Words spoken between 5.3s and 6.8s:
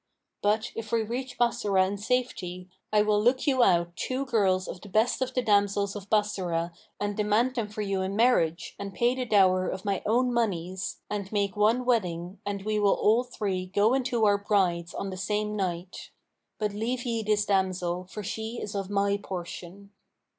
the damsels of Bassorah